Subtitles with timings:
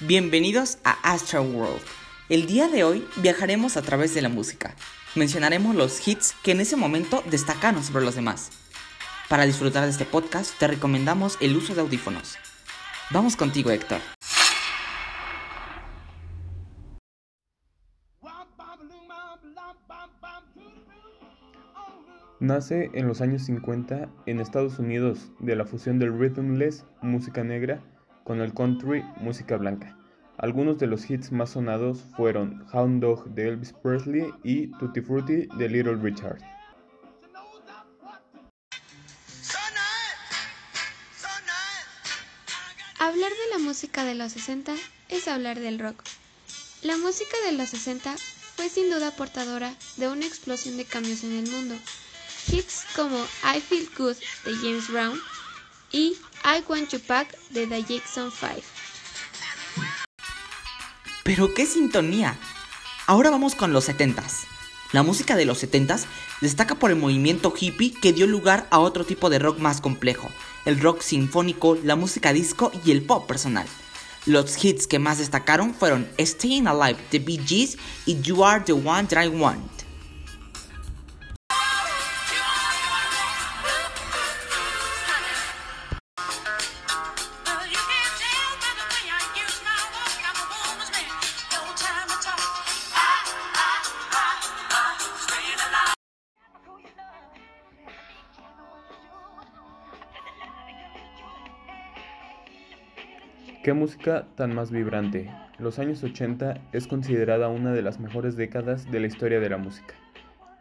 [0.00, 1.80] Bienvenidos a Astral World.
[2.28, 4.74] El día de hoy viajaremos a través de la música.
[5.14, 8.50] Mencionaremos los hits que en ese momento destacaron sobre los demás.
[9.30, 12.36] Para disfrutar de este podcast te recomendamos el uso de audífonos.
[13.10, 14.00] Vamos contigo Héctor.
[22.38, 27.82] Nace en los años 50 en Estados Unidos de la fusión del rhythmless, música negra,
[28.26, 29.96] con el country, música blanca.
[30.36, 35.46] Algunos de los hits más sonados fueron Hound Dog de Elvis Presley y Tutti Frutti
[35.56, 36.38] de Little Richard.
[42.98, 44.74] Hablar de la música de los 60
[45.08, 46.02] es hablar del rock.
[46.82, 48.16] La música de los 60
[48.56, 51.76] fue sin duda portadora de una explosión de cambios en el mundo.
[52.48, 53.16] Hits como
[53.54, 55.16] I Feel Good de James Brown
[55.92, 58.62] y I Want You Back de The Jackson 5.
[61.24, 62.38] Pero qué sintonía.
[63.06, 64.46] Ahora vamos con los 70s.
[64.92, 66.04] La música de los 70s
[66.40, 70.30] destaca por el movimiento hippie que dio lugar a otro tipo de rock más complejo,
[70.64, 73.66] el rock sinfónico, la música disco y el pop personal.
[74.26, 78.72] Los hits que más destacaron fueron Staying Alive de Bee Gees y You Are the
[78.72, 79.75] One That I Want.
[103.66, 105.28] Qué música tan más vibrante.
[105.58, 109.56] Los años 80 es considerada una de las mejores décadas de la historia de la
[109.56, 109.96] música.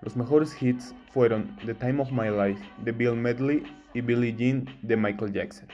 [0.02, 3.62] Los mejores hits fueron The Time of My Life de Bill Medley
[3.94, 5.68] y Billie Jean de Michael Jackson.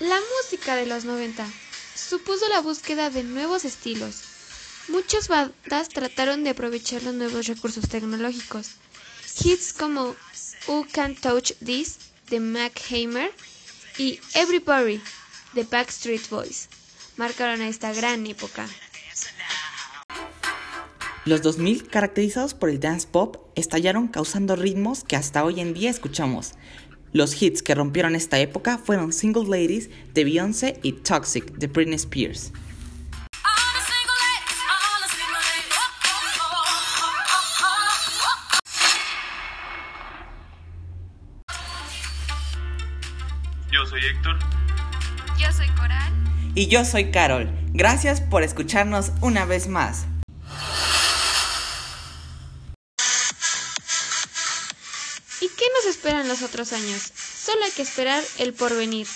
[0.00, 1.46] La música de los 90
[1.94, 4.24] supuso la búsqueda de nuevos estilos.
[4.88, 8.78] Muchas bandas trataron de aprovechar los nuevos recursos tecnológicos.
[9.44, 10.16] Hits como
[10.66, 13.30] Who Can Touch This de Mac Hammer
[13.96, 15.00] y Everybody
[15.54, 16.68] de Backstreet Boys
[17.16, 18.66] marcaron esta gran época.
[21.24, 25.90] Los 2000, caracterizados por el dance pop, estallaron causando ritmos que hasta hoy en día
[25.90, 26.52] escuchamos.
[27.12, 31.96] Los hits que rompieron esta época fueron Single Ladies de Beyoncé y Toxic de Britney
[31.96, 32.52] Spears.
[43.88, 44.38] Soy Héctor.
[45.38, 46.12] Yo soy Coral.
[46.54, 47.50] Y yo soy Carol.
[47.72, 50.06] Gracias por escucharnos una vez más.
[55.40, 57.12] ¿Y qué nos esperan los otros años?
[57.14, 59.06] Solo hay que esperar el porvenir.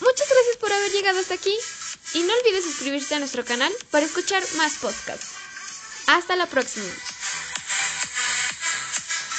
[0.00, 1.54] Muchas gracias por haber llegado hasta aquí
[2.14, 5.34] y no olvides suscribirte a nuestro canal para escuchar más podcasts.
[6.06, 6.86] Hasta la próxima.